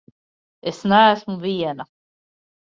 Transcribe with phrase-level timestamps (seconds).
[0.71, 1.87] Es neesmu viena!